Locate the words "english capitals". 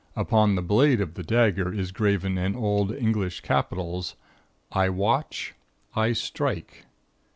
2.91-4.15